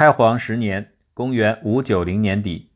[0.00, 2.70] 开皇十年（公元590年底），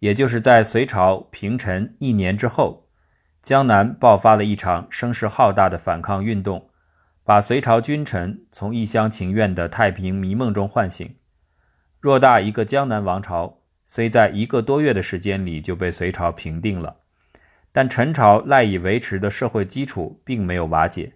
[0.00, 2.90] 也就是在隋朝平陈一年之后，
[3.40, 6.68] 江南爆发了一场声势浩大的反抗运动，
[7.24, 11.16] 把隋朝君臣从一厢情愿的太平迷梦中唤醒。
[12.02, 16.96] 偌大一个江南王朝，虽在一个多月的时间里就被隋朝平定了，
[17.72, 21.14] 但陈朝赖以维持的社会基础并没有瓦解。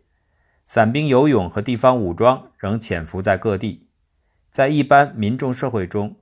[0.64, 3.88] 散兵游勇和地方武装仍潜伏在各地，
[4.52, 6.16] 在一般民众社会中，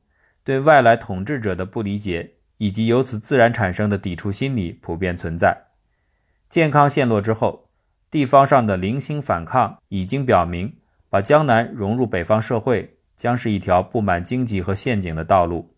[0.45, 5.65] 对外来统治者的不理解以及由此自然产生的抵触心理普遍存在。
[6.49, 7.69] 健康陷落之后，
[8.09, 10.77] 地方上的零星反抗已经表明，
[11.09, 15.75] 把江南融入北方社会将是一条布满荆棘和陷阱的道路。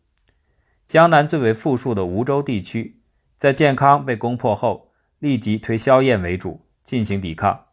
[0.86, 3.00] 江南最为富庶的梧州地区，
[3.38, 7.66] 在健康被攻破后，立即推萧燕为主进行抵抗。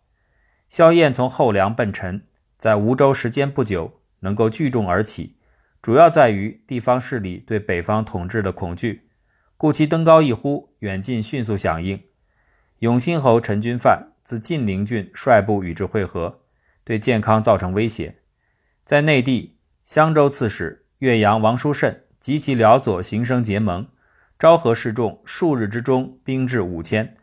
[0.70, 2.26] 萧燕从后梁奔陈，
[2.58, 5.36] 在梧州时间不久，能够聚众而起，
[5.82, 9.10] 主要在于地方势力对北方统治的恐惧，
[9.58, 12.02] 故其登高一呼，远近迅速响应。
[12.80, 16.42] 永兴侯陈君范自晋陵郡率部与之会合，
[16.84, 18.16] 对建康造成威胁。
[18.84, 23.88] 在内地，襄州刺史岳阳王叔慎及其辽左行生结盟，
[24.38, 27.16] 昭和示众，数日之中兵至五千。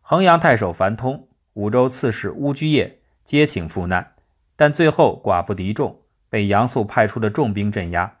[0.00, 1.28] 衡阳太守樊通。
[1.54, 4.14] 武州刺史乌居业皆请赴难，
[4.56, 6.00] 但最后寡不敌众，
[6.34, 8.16] 被杨素派出的重兵镇压。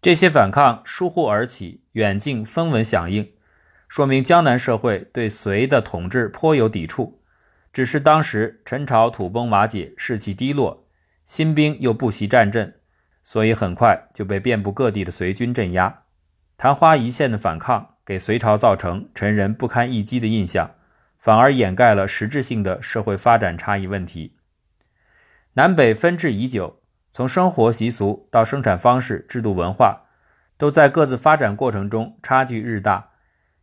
[0.00, 3.30] 这些反抗疏忽而起，远近分文响应，
[3.88, 7.20] 说明江南社会对隋的统治颇有抵触。
[7.74, 10.88] 只是当时陈朝土崩瓦解，士气低落，
[11.26, 12.76] 新兵又不习战阵，
[13.22, 16.04] 所以很快就被遍布各地的隋军镇压。
[16.56, 20.70] 昙花一现的反抗，给隋朝造成陈人不堪一击的印象。
[21.18, 24.38] 反而掩盖了实质性的社会发展差异问题。
[25.52, 26.79] 南北分治已久，
[27.10, 30.02] 从生活习俗到生产方式、制度文化，
[30.56, 33.10] 都在各自发展过程中差距日大。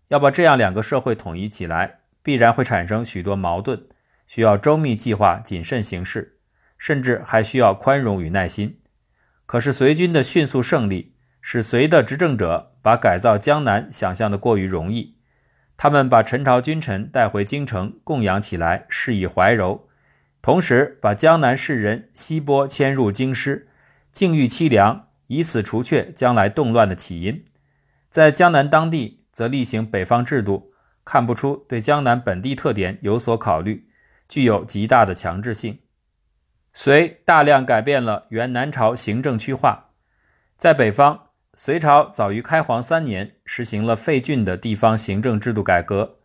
[0.09, 3.88] 要把这样两个社会统一起来，必然会产生许多矛盾，
[4.25, 6.40] 需要周密计划、谨慎行事，
[6.78, 8.80] 甚至还需要宽容与耐心。
[9.46, 15.18] 可是隋军的迅速胜利，使隋的执政者把改造江南想象的过于容易。
[15.78, 19.87] 他们把陈朝君臣带回京城供养起来，施以怀柔，
[20.47, 23.68] 同时把江南士人西波迁入京师，
[24.13, 27.44] 境遇凄凉，以此除却将来动乱的起因。
[28.09, 30.72] 在江南当地，则例行北方制度，
[31.03, 33.90] 看不出对江南本地特点有所考虑，
[34.30, 35.80] 具有极大的强制性。
[36.74, 39.90] 隋大量改变了原南朝行政区划，
[40.56, 41.25] 在北方。
[41.56, 46.19] 隋朝早于开皇三年实行了废郡的地方行政制度改革。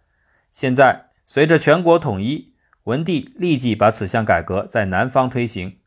[0.52, 2.51] 现在，随着全国统一，
[2.84, 5.78] 文帝立即把此项改革在南方推行。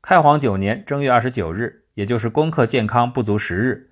[0.00, 3.90] 开皇九年正月二十九日，也就是攻克建康不足十日，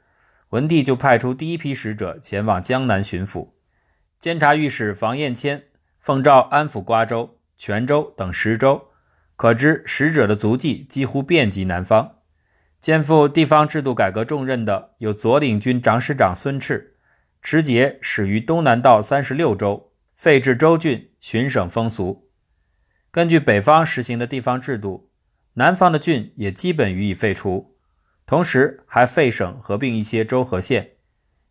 [0.50, 3.48] 文帝就派出第一批使者前往江南巡抚。
[4.20, 5.64] 监察御史房彦谦
[5.98, 8.90] 奉诏安抚瓜州、泉州等十州，
[9.34, 12.12] 可知使者的足迹几乎遍及南方。
[12.80, 16.90] 肩负地方制度改革重任的有左领军长史长孙炽，
[17.42, 22.25] 持节始于东南道三十六州，废置州郡，巡省风俗。
[23.16, 25.08] 根据北方实行的地方制度，
[25.54, 27.74] 南方的郡也基本予以废除，
[28.26, 30.90] 同时还废省合并一些州和县，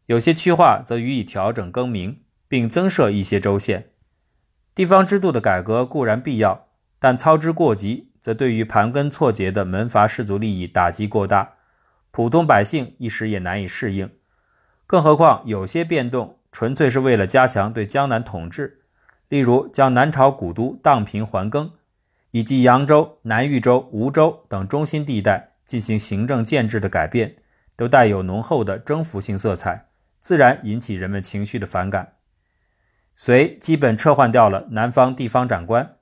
[0.06, 3.90] 有些区划则予以调整更名，并增设一些州县。
[4.76, 6.68] 地方制度的改革固然必要，
[7.00, 8.12] 但操之过急。
[8.22, 11.56] 则对于盘根错节的门阀士族利益打击过大，
[12.12, 14.12] 普通百姓一时也难以适应。
[14.86, 18.82] 更何况有些变动纯粹是为了加强对江南统治，
[19.30, 21.72] 例如将南朝古都荡平还更，
[22.32, 27.36] 以及扬州、南豫州、梧州等中心地带进行行政建制的改变，
[27.76, 29.88] 都带有浓厚的征服性色彩，
[30.20, 32.14] 自然引起人们情绪的反感。
[33.16, 35.96] 隋基本撤换掉了南方地方长官，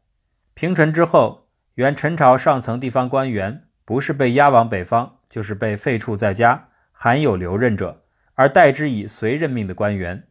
[0.53, 1.41] 平陈之后。
[1.75, 8.03] 原陈朝上层地方官员不是被押往北方，就是被废黜在家，罕有留任者，
[8.35, 10.27] 而代之以隋任命的官员。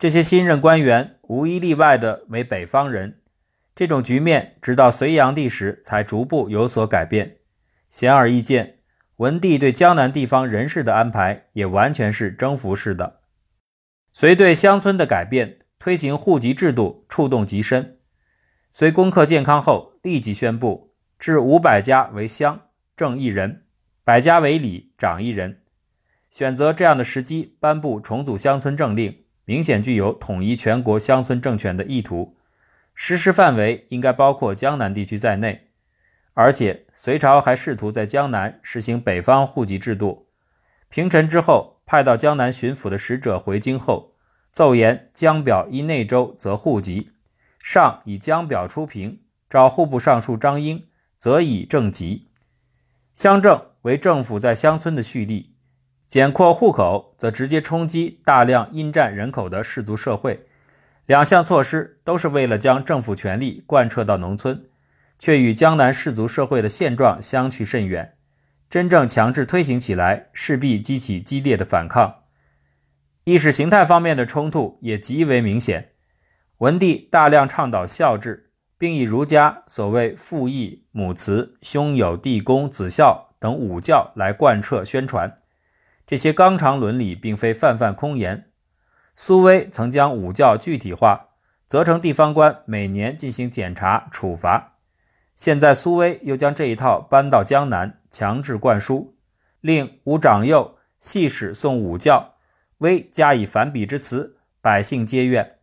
[0.00, 3.20] 这些新任官员无一例外的为北方人。
[3.74, 7.36] 这种局面直到隋炀帝时才逐步有所改变。
[7.90, 8.78] 显而易见，
[9.16, 13.20] 文帝对江南地方人士的安排也完全是征服式的。
[14.14, 17.98] 隋对乡村的改变，推行户籍制度，触动极深。
[18.70, 23.64] 隋攻克建康后，立即宣布置五百家为乡，正一人；
[24.02, 25.60] 百家为里，长一人。
[26.30, 32.36] 选择这样的时机颁布重组乡村政令，明显具有统一全国乡村政权的意图。
[32.94, 35.70] 实施范围应该包括江南地区在内。
[36.34, 40.28] 而且隋朝还试图在江南实行北方户籍制度。
[40.88, 44.14] 平陈之后，派到江南巡抚的使者回京后，
[44.52, 47.10] 奏言江表依内州则户籍，
[47.58, 50.86] 上以江表出平，召户部尚书张英，
[51.18, 52.28] 则以正籍。
[53.12, 55.49] 乡政为政府在乡村的蓄力，
[56.10, 60.44] 简扩户口则直接冲击大量因占人口的氏族社会。
[61.06, 64.64] 两项措施都是为了将政府权力贯彻到农村，
[65.20, 68.16] 却与江南氏族社会的现状相去甚远。
[68.68, 72.22] 真正强制推行起来，势必激起激烈的反抗。
[73.22, 75.92] 意识形态方面的冲突也极为明显。
[76.58, 85.36] 文帝大量倡导孝治，并以儒家所谓父义、母慈、兄友弟恭、子孝等五教来贯彻宣传。
[86.10, 88.50] 这些纲常伦理并非泛泛空言。
[89.14, 91.28] 苏威曾将五教具体化，
[91.68, 94.72] 责成地方官每年进行检查处罚。
[95.36, 98.00] 现在苏威又将这一套搬到江南。
[98.10, 99.14] 强制灌输，
[99.60, 102.34] 令吾长幼细使送五教，
[102.78, 105.58] 威加以反比之词，百姓皆怨。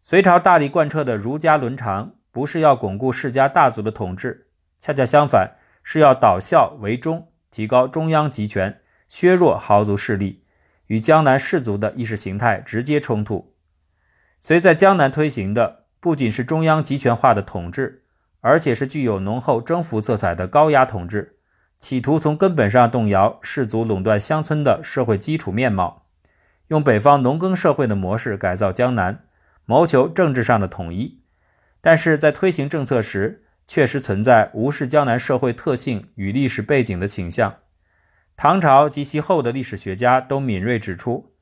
[0.00, 4.46] 隋朝大力贯彻的儒家伦常，不是要巩固世家大族的统治，
[4.78, 8.80] 恰恰相反，是要导孝为忠，提高中央集权，
[9.12, 10.42] 削弱豪族势力，
[10.86, 13.54] 与江南士族的意识形态直接冲突。
[14.40, 18.04] 隋在江南推行的，不仅是中央集权化的统治，
[18.40, 21.36] 而且是具有浓厚征服色彩的高压统治。
[21.78, 26.06] 企图从根本上动摇氏族垄断乡村的社会基础面貌，
[26.68, 29.26] 用北方农耕社会的模式改造江南，
[29.66, 31.20] 谋求政治上的统一。
[31.82, 37.56] 但是在推行政策时，确实存在无视江南社会特性与历史背景的倾向。
[38.36, 41.34] 唐朝及其后的历史学家都敏锐指出，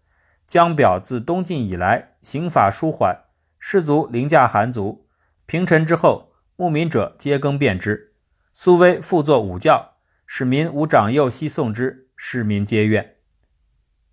[0.47, 3.25] 江表自东晋以来刑法舒缓，
[3.59, 5.07] 士族凌驾寒族，
[5.47, 8.15] 平陈之后，牧民者皆更变之。
[8.53, 9.91] 苏威复作五教。
[10.33, 13.17] 使民无长幼悉诵之，市民皆怨。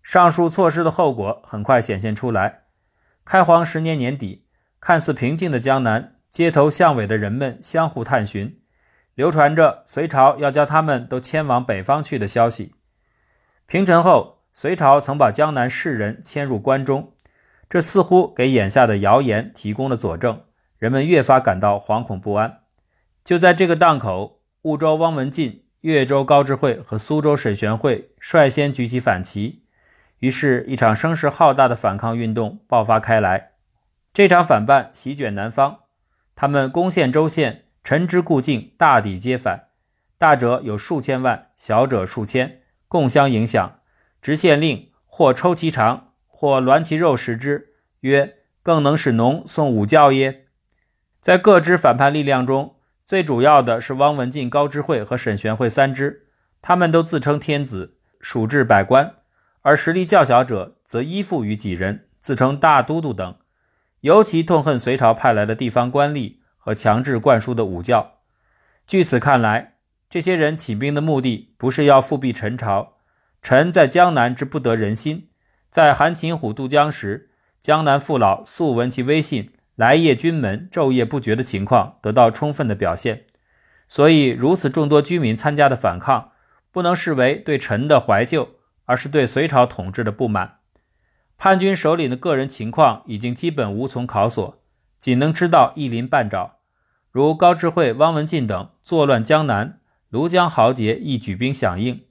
[0.02, 2.64] 上述措施的后果很快显现出来。
[3.24, 4.48] 开皇十年年底，
[4.80, 8.60] 看似平静的江南，街头巷尾的人们相互探寻，
[9.18, 12.76] 流传着隋朝要将他们都迁往北方去的消息。
[13.66, 17.14] 平陈后，隋朝曾把江南士人迁入关中，
[17.68, 20.44] 这似乎给眼下的谣言提供了佐证。
[20.78, 22.60] 人们越发感到惶恐不安。
[23.26, 25.64] 就在这个档口，婺州汪文进。
[25.82, 29.64] 越州高智慧和苏州沈玄会率先举起反旗，
[30.20, 33.52] 于是，一场声势浩大的反抗运动爆发开来。
[34.12, 35.82] 这场反叛席卷南方，
[36.36, 39.70] 他们攻陷州县，陈之故境，大抵皆反，
[40.18, 43.80] 大者有数千万，小者数千，共相影响。
[44.22, 50.48] 执县令或抽其肠，或挛其肉食之，曰：“更能使农送五教耶？”
[51.24, 52.76] 在各支反叛力量中。
[53.06, 56.28] 最主要的是汪文进、高知会和沈玄会三支，
[56.62, 59.14] 他们都自称天子，属至百官；
[59.62, 63.38] 而实力较小者则依附于几人，自称大都督等。
[64.02, 66.37] 尤其痛恨隋朝派来的地方官吏
[66.68, 68.16] 和强制灌输的武教。
[68.86, 69.76] 据此看来，
[70.10, 72.98] 这些人起兵的目的不是要复辟陈朝，
[73.42, 75.30] 陈在江南之不得人心。
[75.70, 77.30] 在韩擒虎渡江时，
[77.62, 79.54] 江南父老素闻其威信。
[79.76, 83.26] 来谒军门，昼夜不绝的情况得到充分的表现，
[83.88, 86.32] 所以如此众多居民参加的反抗，
[86.74, 90.58] 不能视为对陈的怀旧，而是对隋朝统治的不满。
[91.38, 94.62] 叛军首领的个人情况已经基本无从考索，
[95.00, 96.57] 仅能知道一鳞半爪，
[97.18, 99.80] 如高智慧、汪文进等作乱江南，
[100.12, 102.06] 庐江豪杰亦举兵响应。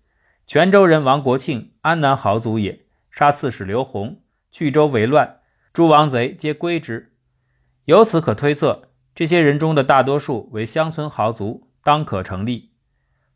[0.49, 4.21] 泉州人王国庆，安南豪族也，杀刺史刘宏，
[4.51, 5.37] 巨州为乱，
[5.73, 7.13] 诸王贼皆归之。
[7.85, 12.73] 由此可推测，这些人中的大多数为乡村豪族，当可成立。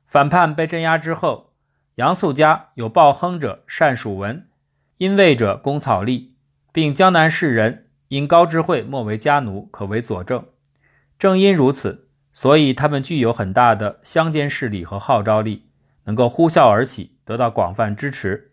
[0.05, 1.53] 反叛被镇压之后，
[1.95, 4.49] 杨素家有报亨者善属文，
[4.97, 6.35] 因位者攻草隶，
[6.73, 10.45] 并江南士人因高智慧莫为家奴，可为佐证。
[11.21, 15.67] 正因如此，所以他们具有很大的乡间势力和号召力，
[16.05, 18.53] 能够呼啸而起，得到广泛支持。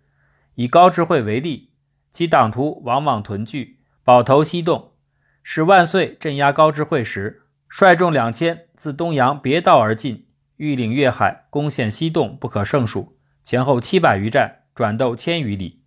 [0.56, 1.70] 以高智慧为例，
[2.12, 4.92] 其党徒往往屯聚，保头西洞。
[5.42, 13.18] 使万岁镇压高智慧时，率众两千自东阳别道而进，欲领越海，攻陷西洞，不可胜数。
[13.46, 15.84] 前后七百余战，转斗千余里。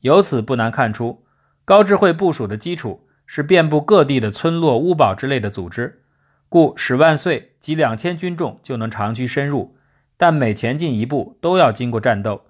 [0.00, 1.24] 由此不难看出，
[1.64, 6.02] 高智慧部署的基础是遍布各地的村落、屋堡之类的组织，
[6.48, 9.76] 故使万岁及两千军众就能长驱深入。
[10.16, 12.46] 但每前进一步，都要经过战斗。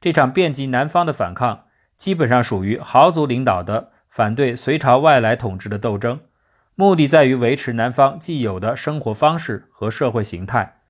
[0.00, 1.64] 这场遍及南方的反抗，
[1.96, 3.92] 基本上属于豪族领导的。
[4.08, 6.20] 反对隋朝外来统治的斗争，
[6.74, 10.80] 目的在于维持南方既有的生活方式和社会形态。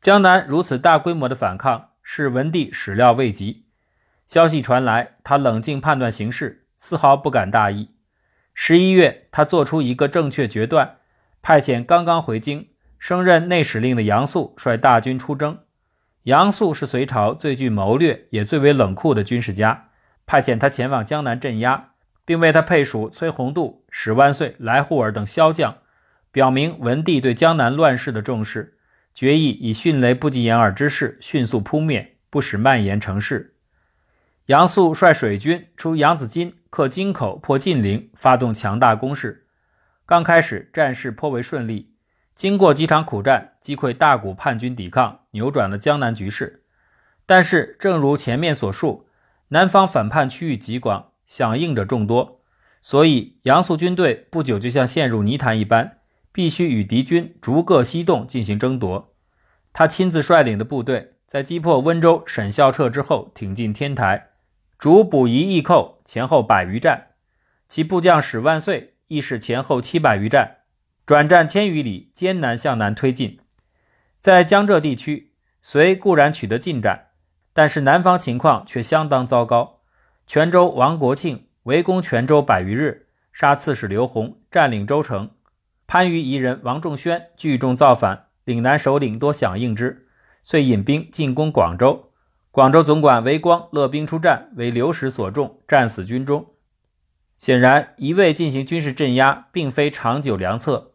[0.00, 3.64] 江南如此大规模的反抗，是文帝始料未及。
[4.26, 7.94] 消息传来，他冷静判断形势，丝毫不敢大意。
[8.52, 10.98] 十一月，他做出一个正确决断，
[11.46, 15.58] 派遣刚刚回京、升任内史令的杨素率大军出征。
[16.22, 19.90] 杨素是隋朝最具谋略也最为冷酷的军事家，
[20.24, 21.90] 派遣他前往江南镇压，
[22.24, 25.76] 并为他配属崔洪度、史万岁、来护尔等骁将，
[26.32, 28.78] 表明文帝对江南乱世的重视。
[29.14, 33.54] 决意以迅雷不及掩耳之势迅速扑灭，不使蔓延成势。
[34.46, 39.43] 杨素率水军出扬子津，克京口，破晋陵，发动强大攻势。
[40.06, 41.94] 刚开始战事颇为顺利，
[42.34, 46.64] 经过几场苦战，击溃大股叛军抵抗，扭转了江南局势。
[47.26, 49.08] 但是，正如前面所述，
[49.48, 52.40] 南方反叛区域极广，响应者众多，
[52.82, 55.98] 所以杨素军队不久就像陷入泥潭一般。
[56.30, 59.14] 必须与敌军逐个西动进行争夺。
[59.72, 64.30] 他亲自率领的部队在击破温州沈孝彻之后，挺进天台，
[64.76, 67.10] 逐补夷易寇，前后百余战。
[67.68, 70.58] 其部将史万岁亦是前后七百余战，
[71.04, 73.38] 转战千余里，艰难向南推进。
[74.20, 77.08] 在江浙地区，隋固然取得进展，
[77.52, 79.80] 但是南方情况却相当糟糕。
[80.26, 85.30] 泉州王国庆围攻泉州百余日，杀刺史刘洪，占领州城。
[85.86, 90.08] 番禺彝人王仲宣聚众造反，岭南首领多响应之，
[90.42, 92.10] 遂引兵进攻广州。
[92.50, 96.53] 广州总管韦光勒兵出战，为刘石所中，战死军中。
[97.36, 100.92] 显然，一味进行军事镇压，并非长久良策。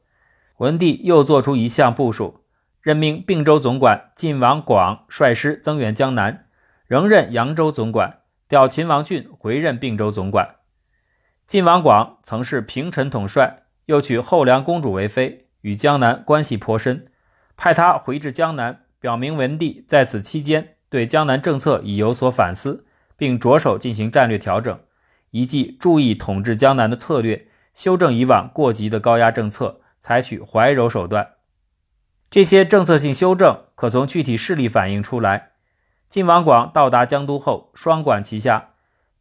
[0.57, 2.43] 文帝又做出一项部署，
[2.81, 6.47] 任命并州总管晋王广率师增援江南，
[6.87, 10.55] 仍任扬州总管，调秦王俊回任并州总管。
[11.45, 13.63] 晋王广曾是平陈统帅。
[13.85, 17.07] 又娶后梁公主为妃，与江南关系颇深，
[17.57, 22.85] 派他回至江南，表明文帝在此期间对江南政策已有所反思，
[23.17, 24.79] 并着手进行战略调整，
[25.31, 31.35] 一即注意统治江南的策略，修正以往过急的高压政策，采取怀柔手段。
[32.29, 35.51] 这些政策性修正可从具体事例反映出来。
[36.07, 38.69] 晋王广到达江都后，双管齐下，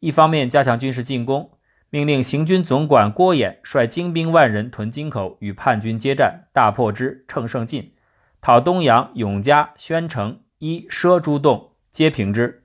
[0.00, 1.50] 一方面加强军事进攻。
[1.90, 7.94] 命令行军总管郭衍率精兵万人屯京口，与叛军接战，大破之，乘胜进，
[8.42, 12.64] 讨东阳、永嘉、宣城、伊佘诸洞，皆平之。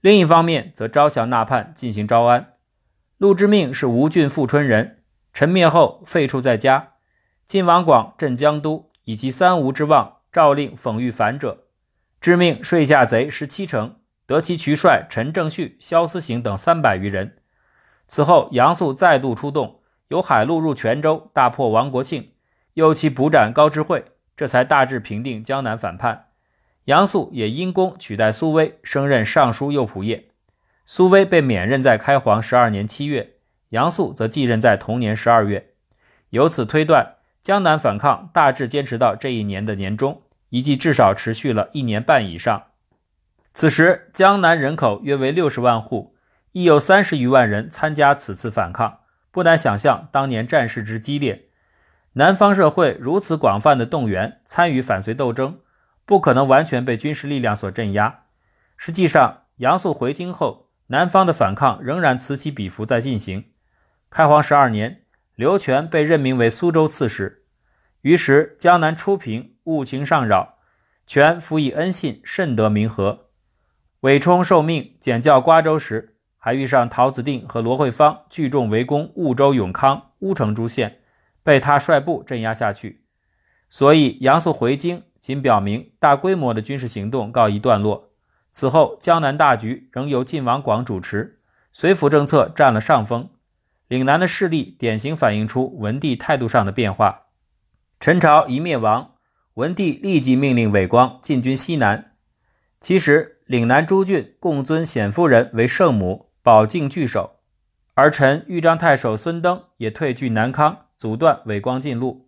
[0.00, 2.54] 另一方面，则招降纳叛，进行招安。
[3.18, 6.92] 陆之命是吴郡富春人，陈灭后废黜在家。
[7.44, 11.64] 晋王广镇江都，以及三吴之望，诏令讽喻反者。
[12.20, 17.38] 知命税下贼十七城，得其渠帅陈正绪、萧思行等三百余人。
[18.06, 22.34] 此后，杨素再度出动，由海路入泉州，大破王国庆，
[22.74, 24.04] 又其捕斩高知惠，
[24.36, 26.26] 这才大致平定江南反叛。
[26.84, 30.22] 杨素也因功取代苏威，升任尚书右仆射。
[30.90, 33.34] 苏威被免任在开皇十二年七月，
[33.68, 35.74] 杨素则继任在同年十二月。
[36.30, 42.68] 由此推断，江南反抗大致坚持到这一年的年中，一计至少持续了一年半以上。
[43.52, 46.14] 此时，江南人口约为六十万户。
[46.52, 51.50] 亦有三十余万人参加此次反抗，不难想象当年战事之激烈。
[52.14, 55.60] 南方社会如此广泛的动员参与反隋斗争，
[56.06, 58.22] 不可能完全被军事力量所镇压。
[58.78, 63.46] 实际上，杨素回京后，南方的反抗仍然此起彼伏在进行。
[64.10, 65.02] 开皇十二年，
[65.34, 67.44] 刘权被任命为苏州刺史，
[68.02, 70.58] 于是江南初平，物情尚扰，
[71.06, 73.28] 权辅以恩信，甚得民和。
[74.00, 76.16] 韦冲受命检校瓜州时。
[76.40, 81.00] 还遇上陶子定和罗慧芳聚众围攻婺州、永康、乌城诸县，
[81.42, 83.04] 被他率部镇压下去。
[83.68, 88.07] 所以杨素回京，仅表明大规模的军事行动告一段落。
[88.50, 91.40] 此后，江南大局仍由晋王广主持，
[91.72, 93.30] 随府政策占了上风。
[93.88, 97.26] 岭南的势力典型反映出文帝态度上的变化。
[98.00, 99.12] 陈朝一灭亡，
[99.54, 102.12] 文帝立即命令韦光进军西南。
[102.80, 106.28] 其实，岭南诸郡共尊显夫人为圣母。
[106.40, 107.40] 保境据守，
[107.92, 112.26] 而臣豫章太守孙登也退据南康，阻断韦光进路。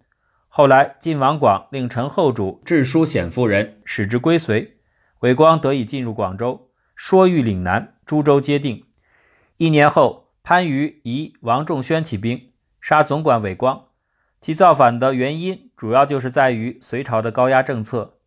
[0.49, 4.80] 后来晋王广令陈后主致书显夫人，使之归随，
[5.21, 8.85] 韦光得以进入广州，说谕岭南，诸州皆定。
[9.59, 13.89] 一年后，番禺夷王仲宣起兵，杀总管韦光。
[14.41, 18.19] 其造反的原因主要就是在于隋朝的高压政策。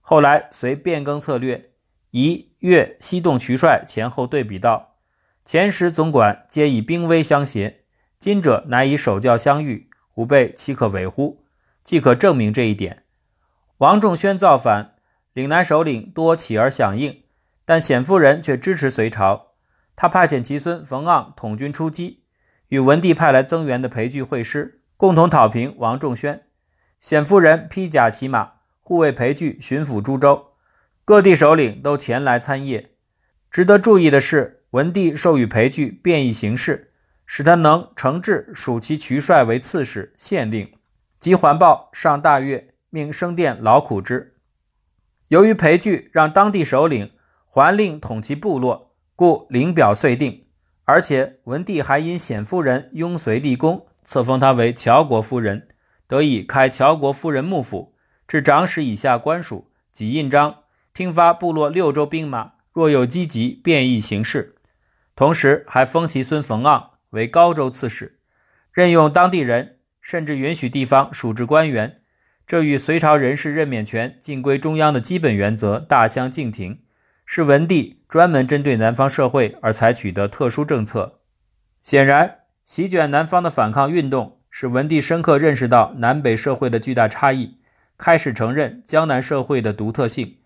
[0.00, 1.70] 后来隋变更策略，
[2.10, 4.96] 夷越西动渠帅前后对比道。
[5.44, 7.84] 前时总管皆以兵威相胁，
[8.18, 11.44] 今者乃以守教相遇，吾辈岂可为乎？
[11.84, 13.04] 即可证明这一点。
[13.78, 14.89] 王仲宣造反，
[15.32, 17.22] 岭南首领多起而响应，
[17.64, 19.52] 但冼夫人却支持隋朝。
[19.94, 22.24] 他派遣其孙冯盎统军出击，
[22.68, 26.42] 与文帝派来增援的裴矩会师，共同讨平王仲宣。
[27.00, 30.54] 冼夫人披甲骑马，护卫裴矩巡抚株洲。
[31.04, 32.86] 各地首领都前来参谒。
[33.50, 36.92] 值得注意的是，文帝授予裴矩便宜行事，
[37.26, 40.72] 使他能惩治属其渠帅为刺史、县令，
[41.18, 44.36] 即环抱上大月，命生殿劳苦之。
[45.30, 47.12] 由于裴矩让当地首领
[47.46, 50.46] 还令统其部落，故领表遂定。
[50.84, 55.68] 而且文帝还因显夫人拥随立功，册封她为乔国夫人。
[56.08, 57.94] 得以开乔国夫人幕府，
[58.26, 64.56] 至长史以下官署，及印章，听发部落六州兵马，若有积极便宜行事。
[65.14, 68.18] 同时还封其孙冯盎为高州刺史，
[68.72, 71.99] 任用当地人，甚至允许地方属置官员。
[72.50, 76.80] 这与隋朝人事任免权尽归中央的基本原则大相径庭，
[77.24, 81.20] 是文帝专门针对南方社会而采取的特殊政策。
[81.80, 84.40] 显然，席卷南方的反抗运动。
[84.50, 87.58] 使文帝深刻认识到南北社会的巨大差异，
[87.96, 90.38] 开始承认江南社会的独特性，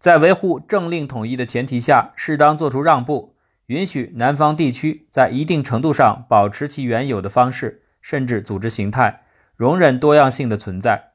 [0.00, 9.22] 在维护政令统一的前提下，适当做出让步，允许南方地区在一定程度上保持其原有的方式，甚至组织形态，
[9.54, 11.13] 容忍多样性的存在。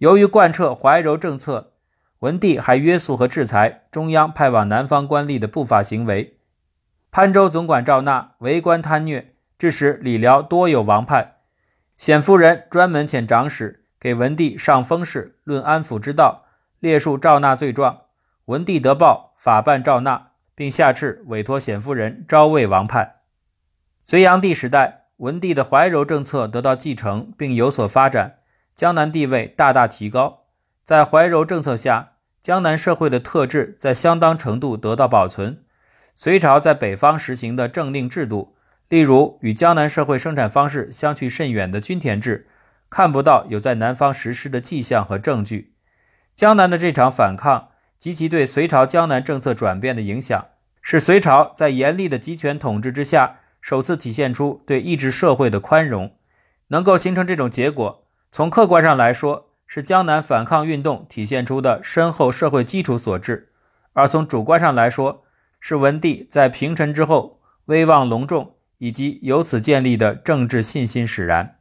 [0.00, 1.74] 由于贯彻怀柔政策，
[2.20, 6.38] 文帝还约束和制裁中央派往南方官吏的不法行为。
[7.10, 11.34] 潘州总管赵纳为官贪虐，致使李辽多有王叛。
[11.98, 16.46] 显夫人专门遣长史给文帝上封事，论安抚之道，
[16.78, 18.04] 列述赵纳罪状。
[18.46, 23.16] 文帝得报，法办赵纳，并下敕委托显夫人招魏王叛。
[24.06, 28.38] 隋炀帝时代，文帝的怀柔政策得到继承并有所发展，
[28.80, 30.44] 江南地位大大提高。
[30.82, 35.62] 在怀柔政策下，江南社会的特质在相当程度得到保存。
[36.14, 38.56] 隋朝在北方实行的政令制度。
[38.88, 42.48] 例如，与江南社会生产方式相去甚远的均田制，
[42.88, 45.74] 看不到有在南方实施的迹象和证据。
[46.34, 50.46] 江南的这场反抗及其对隋朝江南政策转变的影响，
[50.80, 56.16] 使隋朝在严厉的集权统治之下，首次体现出对意志社会的宽容。
[56.68, 57.99] 能够形成这种结果，
[58.30, 63.48] 从客观上来说，是江南反抗运动体现出的深厚社会基础所致；
[63.92, 65.24] 而从主观上来说，
[65.58, 68.54] 是文帝在平陈之后威望隆重。
[68.80, 71.58] 以及由此建立的政治信心使然。